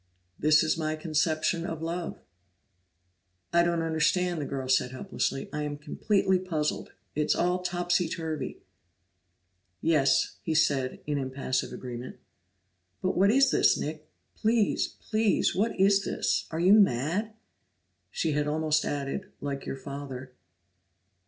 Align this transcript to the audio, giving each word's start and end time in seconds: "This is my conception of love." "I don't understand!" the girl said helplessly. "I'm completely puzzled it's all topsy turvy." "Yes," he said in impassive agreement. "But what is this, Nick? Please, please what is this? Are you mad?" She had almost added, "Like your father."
"This 0.39 0.63
is 0.63 0.79
my 0.79 0.95
conception 0.95 1.63
of 1.63 1.83
love." 1.83 2.17
"I 3.53 3.61
don't 3.61 3.83
understand!" 3.83 4.41
the 4.41 4.47
girl 4.47 4.67
said 4.67 4.89
helplessly. 4.89 5.47
"I'm 5.53 5.77
completely 5.77 6.39
puzzled 6.39 6.93
it's 7.13 7.35
all 7.35 7.59
topsy 7.61 8.09
turvy." 8.09 8.63
"Yes," 9.79 10.37
he 10.41 10.55
said 10.55 11.01
in 11.05 11.19
impassive 11.19 11.71
agreement. 11.71 12.15
"But 13.03 13.15
what 13.15 13.29
is 13.29 13.51
this, 13.51 13.77
Nick? 13.77 14.09
Please, 14.33 14.87
please 15.07 15.53
what 15.53 15.79
is 15.79 16.03
this? 16.03 16.47
Are 16.49 16.59
you 16.59 16.73
mad?" 16.73 17.35
She 18.09 18.31
had 18.31 18.47
almost 18.47 18.83
added, 18.85 19.31
"Like 19.39 19.67
your 19.67 19.77
father." 19.77 20.33